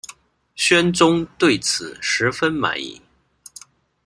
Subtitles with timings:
[0.55, 2.99] 宣宗对此十分满意。